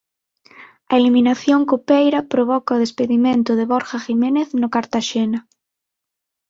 [0.91, 5.39] A eliminación copeira provoca o despedimento de Borja Jiménez no Cartaxena.